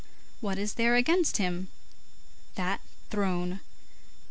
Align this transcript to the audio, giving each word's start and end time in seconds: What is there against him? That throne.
What 0.39 0.57
is 0.57 0.73
there 0.73 0.95
against 0.95 1.37
him? 1.37 1.67
That 2.55 2.81
throne. 3.11 3.59